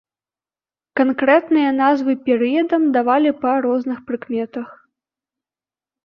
[0.99, 4.67] Канкрэтныя назвы перыядам давалі па розных прыкметах.